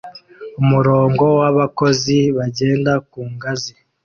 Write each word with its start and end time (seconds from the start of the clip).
Umurongo 0.61 1.23
w'abakozi 1.39 2.17
bagenda 2.37 2.93
ku 3.09 3.19
ngazi 3.33 3.73